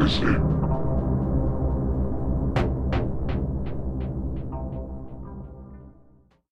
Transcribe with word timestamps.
USA. 0.00 0.53